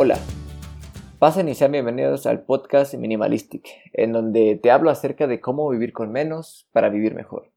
[0.00, 0.16] Hola,
[1.18, 5.92] pasen y sean bienvenidos al podcast Minimalistic, en donde te hablo acerca de cómo vivir
[5.92, 7.50] con menos para vivir mejor.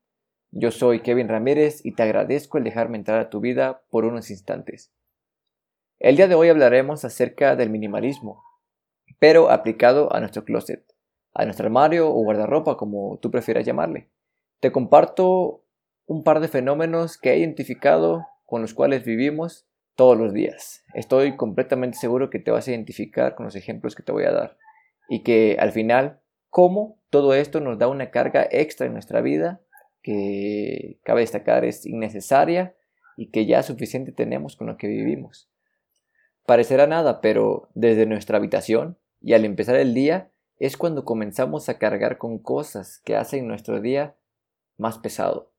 [0.49, 4.31] Yo soy Kevin Ramírez y te agradezco el dejarme entrar a tu vida por unos
[4.31, 4.91] instantes.
[5.99, 8.43] El día de hoy hablaremos acerca del minimalismo,
[9.19, 10.83] pero aplicado a nuestro closet,
[11.35, 14.09] a nuestro armario o guardarropa, como tú prefieras llamarle.
[14.59, 15.63] Te comparto
[16.07, 20.83] un par de fenómenos que he identificado con los cuales vivimos todos los días.
[20.93, 24.31] Estoy completamente seguro que te vas a identificar con los ejemplos que te voy a
[24.31, 24.57] dar
[25.09, 29.61] y que al final, cómo todo esto nos da una carga extra en nuestra vida
[30.01, 32.75] que cabe destacar es innecesaria
[33.17, 35.49] y que ya suficiente tenemos con lo que vivimos.
[36.45, 41.77] Parecerá nada, pero desde nuestra habitación y al empezar el día es cuando comenzamos a
[41.77, 44.15] cargar con cosas que hacen nuestro día
[44.77, 45.51] más pesado,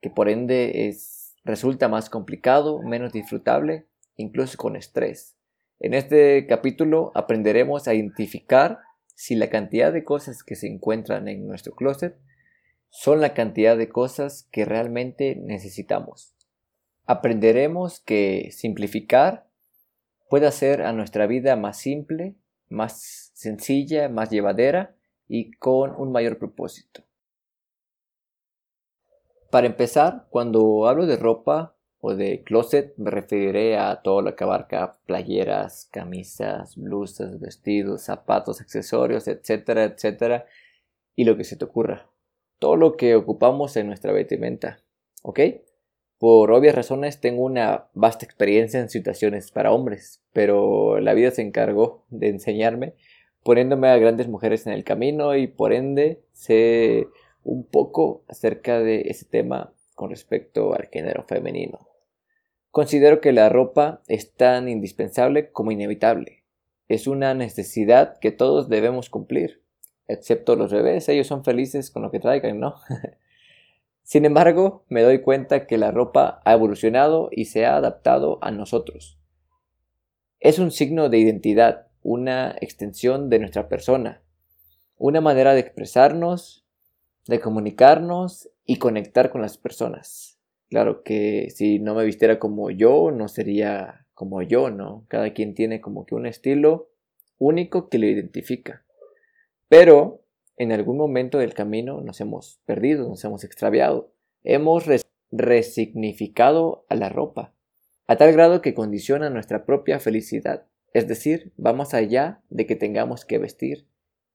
[0.00, 3.86] que por ende es resulta más complicado, menos disfrutable,
[4.16, 5.36] incluso con estrés.
[5.80, 8.80] En este capítulo aprenderemos a identificar
[9.14, 12.16] si la cantidad de cosas que se encuentran en nuestro closet
[12.90, 16.34] son la cantidad de cosas que realmente necesitamos.
[17.06, 19.46] Aprenderemos que simplificar
[20.28, 22.34] puede hacer a nuestra vida más simple,
[22.68, 24.94] más sencilla, más llevadera
[25.26, 27.07] y con un mayor propósito.
[29.50, 34.44] Para empezar, cuando hablo de ropa o de closet, me referiré a todo lo que
[34.44, 40.46] abarca playeras, camisas, blusas, vestidos, zapatos, accesorios, etcétera, etcétera,
[41.16, 42.10] y lo que se te ocurra.
[42.58, 44.80] Todo lo que ocupamos en nuestra vestimenta,
[45.22, 45.40] ¿ok?
[46.18, 51.42] Por obvias razones tengo una vasta experiencia en situaciones para hombres, pero la vida se
[51.42, 52.94] encargó de enseñarme
[53.42, 57.08] poniéndome a grandes mujeres en el camino y por ende sé
[57.44, 61.88] un poco acerca de ese tema con respecto al género femenino.
[62.70, 66.44] Considero que la ropa es tan indispensable como inevitable.
[66.86, 69.62] Es una necesidad que todos debemos cumplir,
[70.06, 72.76] excepto los bebés, ellos son felices con lo que traigan, ¿no?
[74.02, 78.50] Sin embargo, me doy cuenta que la ropa ha evolucionado y se ha adaptado a
[78.50, 79.18] nosotros.
[80.40, 84.22] Es un signo de identidad, una extensión de nuestra persona,
[84.96, 86.64] una manera de expresarnos
[87.28, 90.38] de comunicarnos y conectar con las personas.
[90.70, 95.04] Claro que si no me vistiera como yo, no sería como yo, ¿no?
[95.08, 96.90] Cada quien tiene como que un estilo
[97.38, 98.84] único que lo identifica.
[99.68, 100.24] Pero
[100.56, 104.10] en algún momento del camino nos hemos perdido, nos hemos extraviado,
[104.42, 104.84] hemos
[105.30, 107.52] resignificado a la ropa,
[108.06, 110.66] a tal grado que condiciona nuestra propia felicidad.
[110.94, 113.86] Es decir, vamos allá de que tengamos que vestir.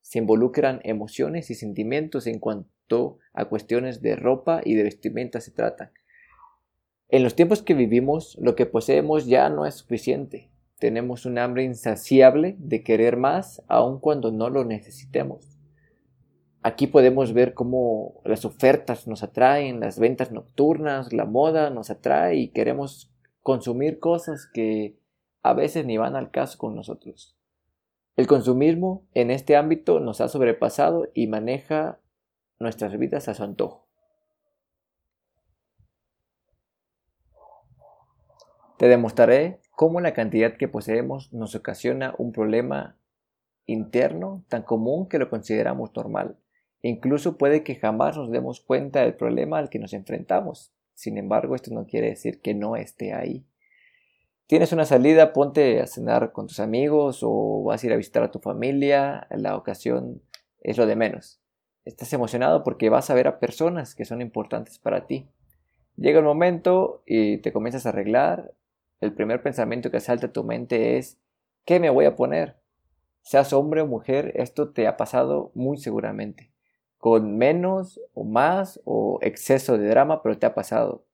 [0.03, 5.49] Se involucran emociones y sentimientos en cuanto a cuestiones de ropa y de vestimenta se
[5.49, 5.91] trata.
[7.09, 10.51] En los tiempos que vivimos, lo que poseemos ya no es suficiente.
[10.77, 15.57] Tenemos un hambre insaciable de querer más, aun cuando no lo necesitemos.
[16.61, 22.35] Aquí podemos ver cómo las ofertas nos atraen, las ventas nocturnas, la moda nos atrae
[22.35, 24.97] y queremos consumir cosas que
[25.41, 27.37] a veces ni van al caso con nosotros.
[28.15, 31.99] El consumismo en este ámbito nos ha sobrepasado y maneja
[32.59, 33.87] nuestras vidas a su antojo.
[38.77, 42.97] Te demostraré cómo la cantidad que poseemos nos ocasiona un problema
[43.65, 46.37] interno tan común que lo consideramos normal.
[46.83, 50.71] Incluso puede que jamás nos demos cuenta del problema al que nos enfrentamos.
[50.93, 53.47] Sin embargo, esto no quiere decir que no esté ahí.
[54.45, 58.23] Tienes una salida, ponte a cenar con tus amigos o vas a ir a visitar
[58.23, 59.25] a tu familia.
[59.31, 60.21] La ocasión
[60.59, 61.39] es lo de menos.
[61.85, 65.29] Estás emocionado porque vas a ver a personas que son importantes para ti.
[65.95, 68.53] Llega el momento y te comienzas a arreglar.
[68.99, 71.19] El primer pensamiento que salta a tu mente es,
[71.63, 72.57] ¿qué me voy a poner?
[73.21, 76.51] Seas hombre o mujer, esto te ha pasado muy seguramente.
[76.97, 81.05] Con menos o más o exceso de drama, pero te ha pasado.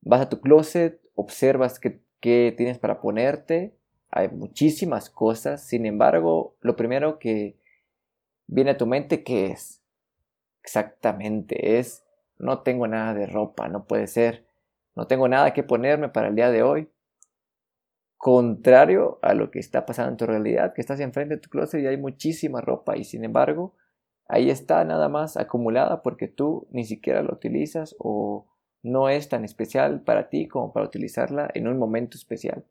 [0.00, 3.76] Vas a tu closet, observas qué, qué tienes para ponerte.
[4.10, 5.62] Hay muchísimas cosas.
[5.62, 7.58] Sin embargo, lo primero que
[8.46, 9.82] viene a tu mente qué es.
[10.62, 12.02] Exactamente, es
[12.38, 14.46] no tengo nada de ropa, no puede ser,
[14.96, 16.88] no tengo nada que ponerme para el día de hoy.
[18.16, 21.82] Contrario a lo que está pasando en tu realidad, que estás enfrente de tu closet
[21.82, 23.74] y hay muchísima ropa y sin embargo
[24.28, 28.46] ahí está nada más acumulada porque tú ni siquiera la utilizas o
[28.84, 32.64] no es tan especial para ti como para utilizarla en un momento especial.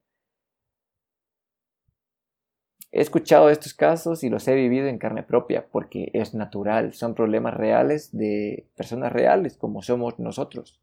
[2.91, 7.15] He escuchado estos casos y los he vivido en carne propia porque es natural, son
[7.15, 10.79] problemas reales de personas reales como somos nosotros.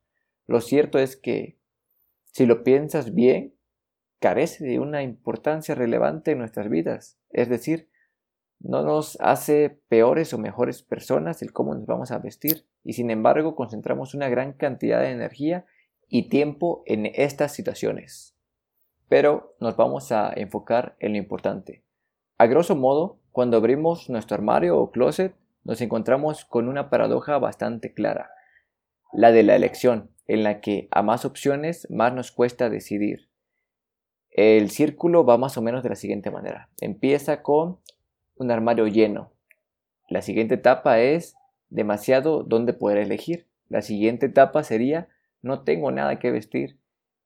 [0.48, 1.56] Lo cierto es que
[2.32, 3.54] si lo piensas bien,
[4.18, 7.18] carece de una importancia relevante en nuestras vidas.
[7.30, 7.89] Es decir,
[8.60, 13.10] no nos hace peores o mejores personas el cómo nos vamos a vestir y sin
[13.10, 15.64] embargo concentramos una gran cantidad de energía
[16.08, 18.36] y tiempo en estas situaciones.
[19.08, 21.84] Pero nos vamos a enfocar en lo importante.
[22.36, 25.34] A grosso modo, cuando abrimos nuestro armario o closet,
[25.64, 28.30] nos encontramos con una paradoja bastante clara,
[29.12, 33.30] la de la elección, en la que a más opciones más nos cuesta decidir.
[34.30, 36.70] El círculo va más o menos de la siguiente manera.
[36.80, 37.80] Empieza con
[38.40, 39.30] un armario lleno.
[40.08, 41.36] La siguiente etapa es
[41.68, 43.46] demasiado donde poder elegir.
[43.68, 45.08] La siguiente etapa sería
[45.42, 46.78] no tengo nada que vestir.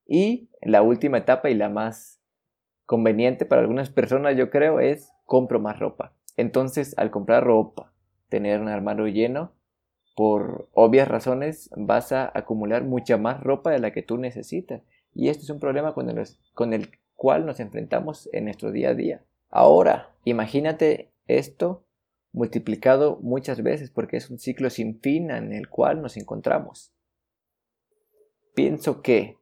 [0.06, 2.20] Y la última etapa y la más
[2.84, 6.12] conveniente para algunas personas yo creo es compro más ropa.
[6.36, 7.92] Entonces al comprar ropa,
[8.28, 9.52] tener un armario lleno,
[10.16, 14.82] por obvias razones vas a acumular mucha más ropa de la que tú necesitas.
[15.14, 18.90] Y esto es un problema con el, con el cual nos enfrentamos en nuestro día
[18.90, 19.22] a día.
[19.56, 21.86] Ahora, imagínate esto
[22.32, 26.92] multiplicado muchas veces porque es un ciclo sin fin en el cual nos encontramos.
[28.56, 29.38] Pienso que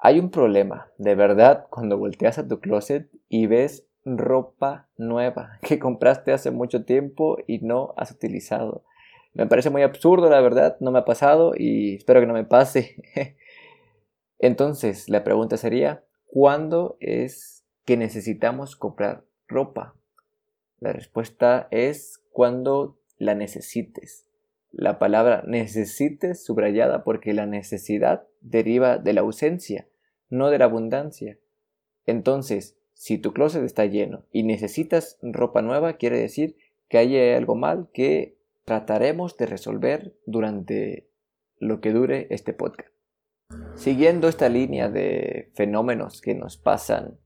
[0.00, 5.78] hay un problema, de verdad, cuando volteas a tu closet y ves ropa nueva que
[5.78, 8.82] compraste hace mucho tiempo y no has utilizado.
[9.32, 12.44] Me parece muy absurdo, la verdad, no me ha pasado y espero que no me
[12.44, 12.96] pase.
[14.40, 19.96] Entonces, la pregunta sería, ¿cuándo es que necesitamos comprar ropa?
[20.78, 24.26] La respuesta es cuando la necesites.
[24.72, 29.88] La palabra necesites subrayada porque la necesidad deriva de la ausencia,
[30.28, 31.38] no de la abundancia.
[32.06, 36.56] Entonces, si tu closet está lleno y necesitas ropa nueva, quiere decir
[36.88, 41.08] que hay algo mal que trataremos de resolver durante
[41.58, 42.90] lo que dure este podcast.
[43.74, 47.18] Siguiendo esta línea de fenómenos que nos pasan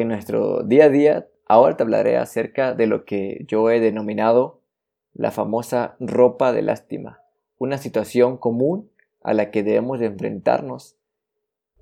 [0.00, 4.62] en nuestro día a día, ahora te hablaré acerca de lo que yo he denominado
[5.14, 7.22] la famosa ropa de lástima,
[7.58, 8.90] una situación común
[9.22, 10.96] a la que debemos de enfrentarnos.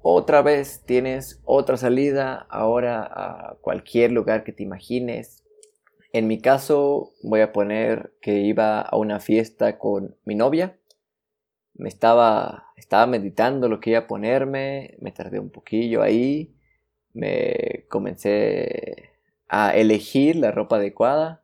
[0.01, 5.43] Otra vez tienes otra salida, ahora a cualquier lugar que te imagines.
[6.13, 10.79] En mi caso voy a poner que iba a una fiesta con mi novia
[11.75, 16.55] me estaba, estaba meditando lo que iba a ponerme, me tardé un poquillo ahí,
[17.15, 19.11] me comencé
[19.49, 21.43] a elegir la ropa adecuada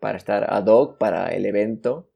[0.00, 2.10] para estar ad hoc para el evento.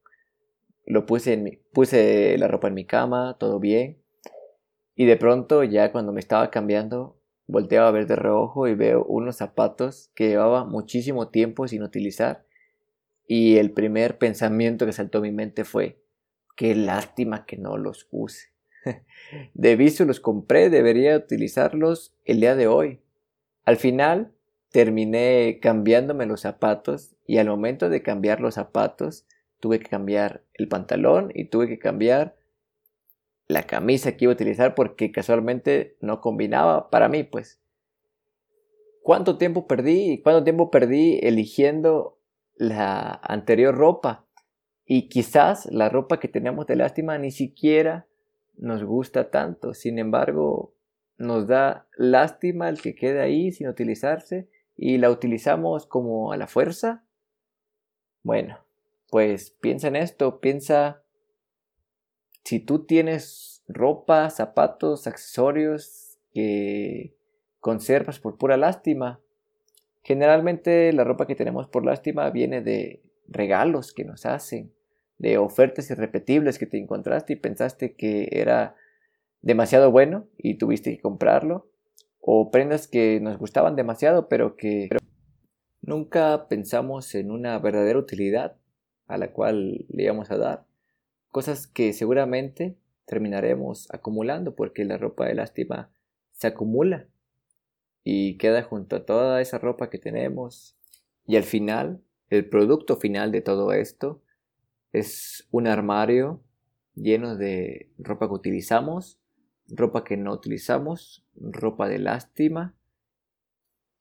[0.84, 3.98] Lo puse, puse la ropa en mi cama, todo bien.
[4.96, 9.04] Y de pronto ya cuando me estaba cambiando, volteaba a ver de reojo y veo
[9.04, 12.44] unos zapatos que llevaba muchísimo tiempo sin utilizar.
[13.26, 16.00] Y el primer pensamiento que saltó a mi mente fue,
[16.58, 18.48] Qué lástima que no los use.
[19.54, 23.00] De vicio los compré, debería utilizarlos el día de hoy.
[23.64, 24.32] Al final
[24.70, 29.26] terminé cambiándome los zapatos y al momento de cambiar los zapatos
[29.60, 32.36] tuve que cambiar el pantalón y tuve que cambiar
[33.46, 37.60] la camisa que iba a utilizar porque casualmente no combinaba para mí pues.
[39.02, 40.20] ¿Cuánto tiempo perdí?
[40.22, 42.18] ¿Cuánto tiempo perdí eligiendo
[42.56, 44.26] la anterior ropa?
[44.84, 48.06] Y quizás la ropa que tenemos de lástima ni siquiera
[48.58, 49.74] nos gusta tanto.
[49.74, 50.74] Sin embargo,
[51.16, 56.46] nos da lástima el que quede ahí sin utilizarse y la utilizamos como a la
[56.46, 57.04] fuerza.
[58.22, 58.58] Bueno,
[59.10, 61.02] pues piensa en esto, piensa
[62.44, 67.14] si tú tienes ropa, zapatos, accesorios que
[67.60, 69.20] conservas por pura lástima.
[70.02, 74.72] Generalmente la ropa que tenemos por lástima viene de regalos que nos hacen,
[75.18, 78.76] de ofertas irrepetibles que te encontraste y pensaste que era
[79.42, 81.70] demasiado bueno y tuviste que comprarlo,
[82.20, 84.88] o prendas que nos gustaban demasiado pero que
[85.82, 88.56] nunca pensamos en una verdadera utilidad
[89.06, 90.66] a la cual le íbamos a dar,
[91.30, 95.90] cosas que seguramente terminaremos acumulando porque la ropa de lástima
[96.32, 97.06] se acumula
[98.04, 100.76] y queda junto a toda esa ropa que tenemos
[101.26, 104.22] y al final el producto final de todo esto
[104.92, 106.42] es un armario
[106.94, 109.18] lleno de ropa que utilizamos,
[109.68, 112.74] ropa que no utilizamos, ropa de lástima.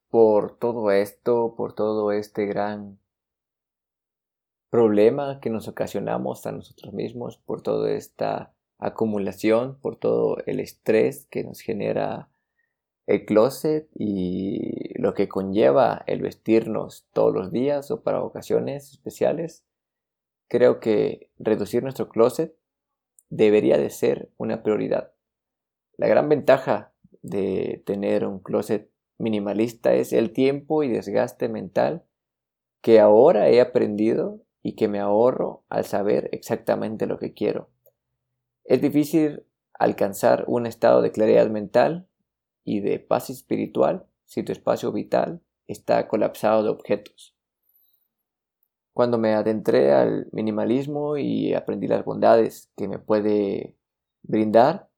[0.09, 2.97] Por todo esto, por todo este gran
[4.69, 11.25] problema que nos ocasionamos a nosotros mismos, por toda esta acumulación, por todo el estrés
[11.29, 12.29] que nos genera
[13.05, 19.66] el closet y lo que conlleva el vestirnos todos los días o para ocasiones especiales
[20.47, 22.55] creo que reducir nuestro closet
[23.29, 25.11] debería de ser una prioridad.
[25.97, 32.03] La gran ventaja de tener un closet minimalista es el tiempo y desgaste mental
[32.81, 37.69] que ahora he aprendido y que me ahorro al saber exactamente lo que quiero.
[38.63, 42.07] Es difícil alcanzar un estado de claridad mental
[42.63, 47.36] y de paz espiritual si tu espacio vital está colapsado de objetos.
[48.97, 53.75] Cuando me adentré al minimalismo y aprendí las bondades que me puede
[54.23, 54.89] brindar,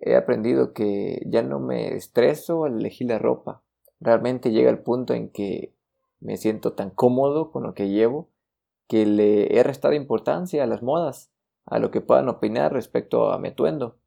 [0.00, 3.62] he aprendido que ya no me estreso al elegir la ropa.
[4.00, 5.74] Realmente llega el punto en que
[6.20, 8.30] me siento tan cómodo con lo que llevo
[8.88, 11.30] que le he restado importancia a las modas,
[11.66, 13.98] a lo que puedan opinar respecto a mi atuendo.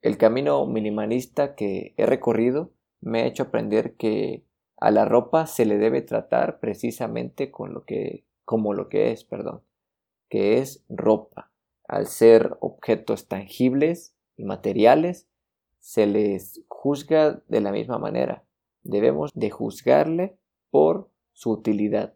[0.00, 4.46] El camino minimalista que he recorrido me ha hecho aprender que
[4.78, 9.24] a la ropa se le debe tratar precisamente con lo que, como lo que es,
[9.24, 9.60] perdón,
[10.30, 11.52] que es ropa.
[11.86, 15.28] Al ser objetos tangibles y materiales,
[15.80, 18.46] se les juzga de la misma manera.
[18.84, 20.38] Debemos de juzgarle
[20.70, 22.14] por su utilidad.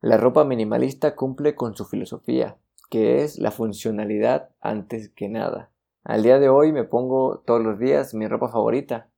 [0.00, 2.56] La ropa minimalista cumple con su filosofía,
[2.88, 5.72] que es la funcionalidad antes que nada.
[6.04, 9.10] Al día de hoy me pongo todos los días mi ropa favorita,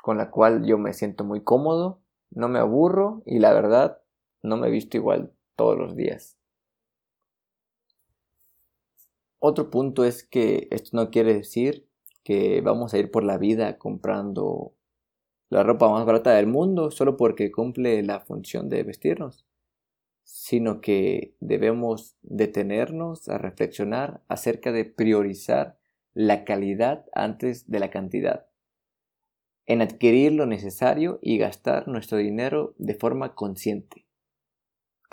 [0.00, 1.98] con la cual yo me siento muy cómodo,
[2.30, 3.98] no me aburro y la verdad
[4.44, 6.36] no me he visto igual todos los días.
[9.38, 11.86] Otro punto es que esto no quiere decir
[12.22, 14.74] que vamos a ir por la vida comprando
[15.50, 19.46] la ropa más barata del mundo solo porque cumple la función de vestirnos,
[20.24, 25.78] sino que debemos detenernos a reflexionar acerca de priorizar
[26.14, 28.46] la calidad antes de la cantidad,
[29.66, 34.03] en adquirir lo necesario y gastar nuestro dinero de forma consciente.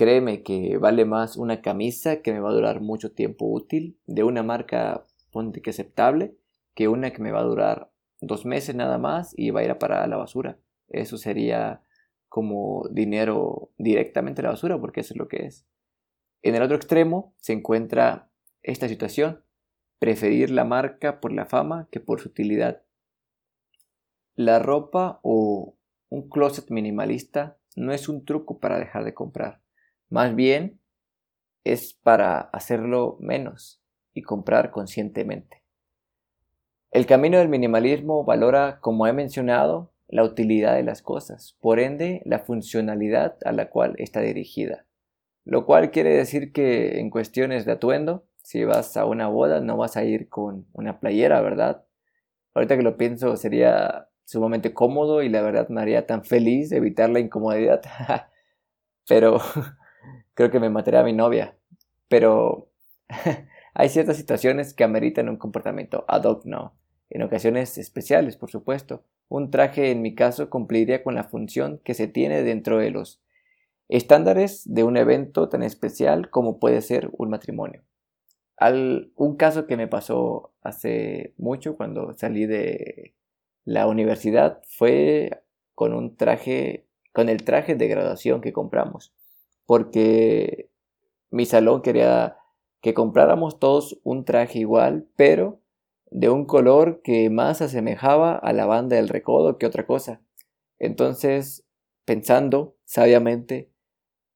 [0.01, 4.24] Créeme que vale más una camisa que me va a durar mucho tiempo útil de
[4.24, 6.36] una marca ponte que aceptable
[6.74, 9.70] que una que me va a durar dos meses nada más y va a ir
[9.70, 10.58] a parar a la basura.
[10.88, 11.84] Eso sería
[12.29, 15.67] como dinero directamente a la basura porque eso es lo que es.
[16.41, 18.31] En el otro extremo se encuentra
[18.63, 19.43] esta situación
[20.00, 22.81] preferir la marca por la fama que por su utilidad.
[24.34, 25.77] La ropa o
[26.10, 29.62] un closet minimalista no es un truco para dejar de comprar,
[30.11, 30.79] más bien
[31.63, 33.81] es para hacerlo menos
[34.13, 35.63] y comprar conscientemente.
[36.91, 42.21] El camino del minimalismo valora, como he mencionado, la utilidad de las cosas, por ende
[42.25, 44.85] la funcionalidad a la cual está dirigida,
[45.45, 49.77] lo cual quiere decir que en cuestiones de atuendo si vas a una boda, no
[49.77, 51.85] vas a ir con una playera, ¿verdad?
[52.53, 57.09] Ahorita que lo pienso, sería sumamente cómodo y la verdad me haría tan feliz evitar
[57.09, 57.81] la incomodidad.
[59.07, 59.39] Pero
[60.41, 61.55] creo que me mataría a mi novia.
[62.07, 62.69] Pero
[63.74, 66.74] hay ciertas situaciones que ameritan un comportamiento ad hoc, ¿no?
[67.10, 69.03] En ocasiones especiales, por supuesto.
[69.29, 73.21] Un traje, en mi caso, cumpliría con la función que se tiene dentro de los
[73.88, 77.83] estándares de un evento tan especial como puede ser un matrimonio
[79.15, 83.15] un caso que me pasó hace mucho cuando salí de
[83.65, 85.43] la universidad fue
[85.74, 89.13] con un traje, con el traje de graduación que compramos,
[89.71, 90.69] porque
[91.29, 92.35] mi salón quería
[92.81, 95.61] que compráramos todos un traje igual, pero
[96.07, 100.21] de un color que más asemejaba a la banda del recodo que otra cosa.
[100.77, 101.65] Entonces,
[102.03, 103.71] pensando sabiamente,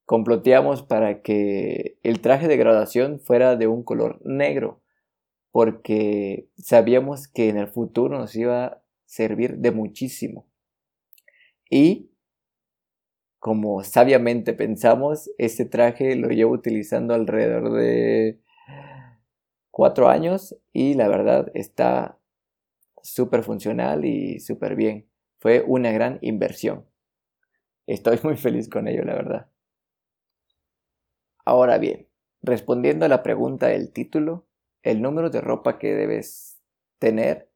[0.06, 4.84] comploteamos para que el traje de graduación fuera de un color negro,
[5.52, 10.48] porque sabíamos que en el futuro nos iba a servir de muchísimo.
[11.70, 12.15] Y
[13.46, 18.42] como sabiamente pensamos, este traje lo llevo utilizando alrededor de
[19.70, 22.18] cuatro años y la verdad está
[23.04, 25.08] súper funcional y súper bien.
[25.38, 26.88] Fue una gran inversión.
[27.86, 29.52] Estoy muy feliz con ello, la verdad.
[31.46, 32.08] Ahora bien,
[32.42, 34.48] respondiendo a la pregunta del título,
[34.82, 36.60] el número de ropa que debes
[36.98, 37.52] tener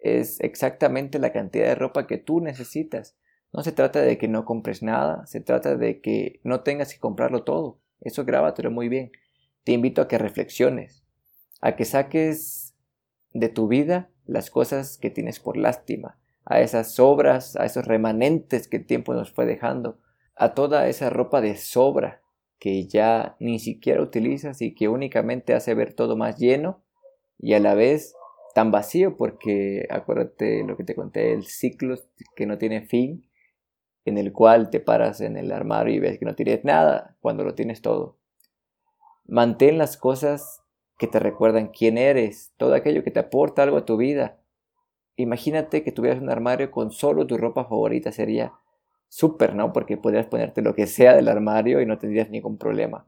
[0.00, 3.16] es exactamente la cantidad de ropa que tú necesitas.
[3.52, 7.00] No se trata de que no compres nada, se trata de que no tengas que
[7.00, 7.80] comprarlo todo.
[8.00, 9.12] Eso grábatelo muy bien.
[9.64, 11.04] Te invito a que reflexiones,
[11.60, 12.74] a que saques
[13.32, 18.68] de tu vida las cosas que tienes por lástima, a esas sobras, a esos remanentes
[18.68, 19.98] que el tiempo nos fue dejando,
[20.36, 22.22] a toda esa ropa de sobra
[22.58, 26.82] que ya ni siquiera utilizas y que únicamente hace ver todo más lleno
[27.38, 28.14] y a la vez
[28.54, 31.94] tan vacío porque acuérdate lo que te conté, el ciclo
[32.34, 33.27] que no tiene fin
[34.04, 37.44] en el cual te paras en el armario y ves que no tienes nada cuando
[37.44, 38.16] lo tienes todo.
[39.26, 40.62] Mantén las cosas
[40.98, 44.38] que te recuerdan quién eres, todo aquello que te aporta algo a tu vida.
[45.16, 48.52] imagínate que tuvieras un armario con solo tu ropa favorita, sería
[49.08, 49.72] súper, ¿no?
[49.72, 53.06] Porque podrías ponerte lo que sea del armario y no tendrías ningún problema.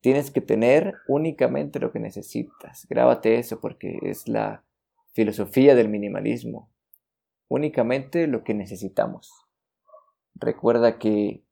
[0.00, 2.86] Tienes que tener únicamente lo que necesitas.
[2.90, 4.62] Grábate eso porque es la
[5.14, 6.68] filosofía del minimalismo.
[7.48, 9.43] Únicamente lo que necesitamos.
[10.34, 11.42] Recuerda que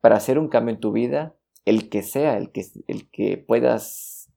[0.00, 4.30] para hacer un cambio en tu vida, el que sea, el que, el que puedas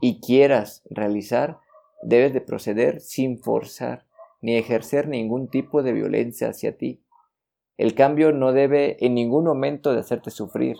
[0.00, 1.60] y quieras realizar,
[2.02, 4.06] debes de proceder sin forzar
[4.40, 7.02] ni ejercer ningún tipo de violencia hacia ti.
[7.76, 10.76] El cambio no debe en ningún momento de hacerte sufrir,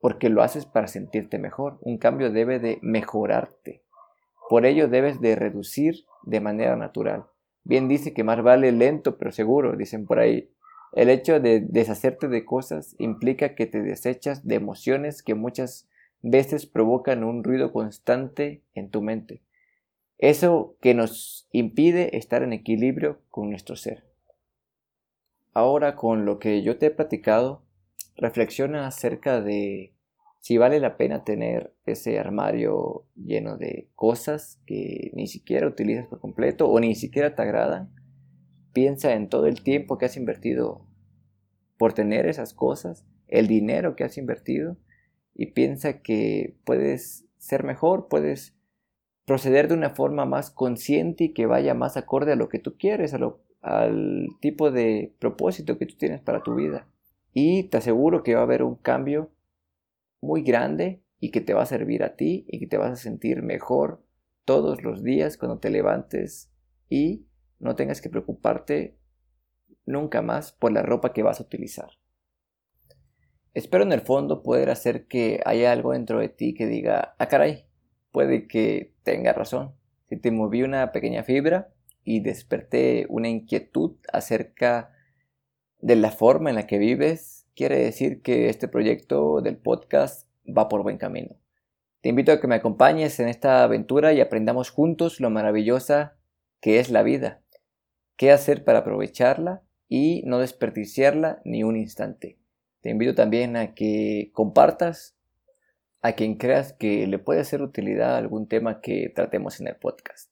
[0.00, 1.78] porque lo haces para sentirte mejor.
[1.82, 3.84] Un cambio debe de mejorarte.
[4.48, 7.26] Por ello debes de reducir de manera natural.
[7.62, 10.50] Bien dice que más vale lento pero seguro, dicen por ahí.
[10.92, 15.88] El hecho de deshacerte de cosas implica que te desechas de emociones que muchas
[16.22, 19.42] veces provocan un ruido constante en tu mente.
[20.18, 24.04] Eso que nos impide estar en equilibrio con nuestro ser.
[25.54, 27.62] Ahora con lo que yo te he platicado,
[28.16, 29.94] reflexiona acerca de
[30.40, 36.20] si vale la pena tener ese armario lleno de cosas que ni siquiera utilizas por
[36.20, 37.90] completo o ni siquiera te agradan.
[38.72, 40.86] Piensa en todo el tiempo que has invertido
[41.78, 44.76] por tener esas cosas, el dinero que has invertido
[45.34, 48.54] y piensa que puedes ser mejor, puedes
[49.24, 52.76] proceder de una forma más consciente y que vaya más acorde a lo que tú
[52.76, 53.14] quieres,
[53.62, 56.86] al tipo de propósito que tú tienes para tu vida.
[57.32, 59.30] Y te aseguro que va a haber un cambio
[60.20, 62.96] muy grande y que te va a servir a ti y que te vas a
[62.96, 64.02] sentir mejor
[64.44, 66.50] todos los días cuando te levantes
[66.88, 67.26] y
[67.60, 68.96] no tengas que preocuparte
[69.86, 71.90] nunca más por la ropa que vas a utilizar.
[73.52, 77.28] Espero en el fondo poder hacer que haya algo dentro de ti que diga, ah
[77.28, 77.66] caray,
[78.12, 79.74] puede que tenga razón.
[80.08, 81.72] Si te moví una pequeña fibra
[82.04, 84.92] y desperté una inquietud acerca
[85.78, 90.68] de la forma en la que vives, quiere decir que este proyecto del podcast va
[90.68, 91.36] por buen camino.
[92.00, 96.16] Te invito a que me acompañes en esta aventura y aprendamos juntos lo maravillosa
[96.60, 97.42] que es la vida,
[98.20, 102.36] qué hacer para aprovecharla y no desperdiciarla ni un instante.
[102.82, 105.16] Te invito también a que compartas
[106.02, 110.30] a quien creas que le puede ser utilidad algún tema que tratemos en el podcast.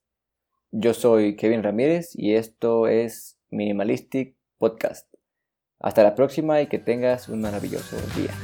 [0.70, 5.08] Yo soy Kevin Ramírez y esto es Minimalistic Podcast.
[5.80, 8.34] Hasta la próxima y que tengas un maravilloso día.